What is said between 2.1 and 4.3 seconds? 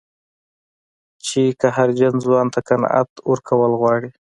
ځوان ته قناعت ورکول غواړي.